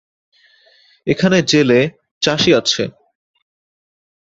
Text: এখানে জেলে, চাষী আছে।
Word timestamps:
এখানে 1.07 1.37
জেলে, 1.41 1.79
চাষী 2.21 2.51
আছে। 2.53 2.83